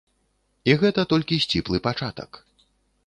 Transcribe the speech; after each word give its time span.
І 0.71 0.77
гэта 0.83 1.05
толькі 1.13 1.39
сціплы 1.45 1.77
пачатак. 1.89 2.31